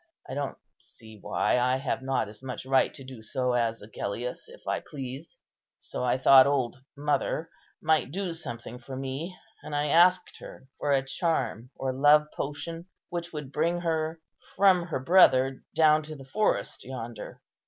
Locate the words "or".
11.75-11.93